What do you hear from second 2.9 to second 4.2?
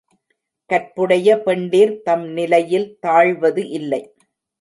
தாழ்வது இல்லை.